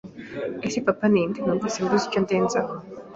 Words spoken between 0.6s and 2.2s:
Ese papa ni nde? Numvise mbuze icyo